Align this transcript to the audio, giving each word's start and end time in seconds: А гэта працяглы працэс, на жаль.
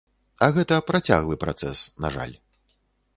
А 0.45 0.47
гэта 0.55 0.79
працяглы 0.87 1.37
працэс, 1.45 1.83
на 2.07 2.11
жаль. 2.17 2.35